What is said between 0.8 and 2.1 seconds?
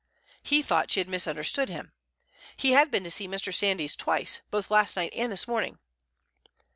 she had misunderstood him.